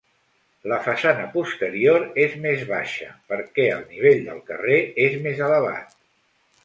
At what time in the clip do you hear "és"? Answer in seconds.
2.23-2.33, 5.09-5.19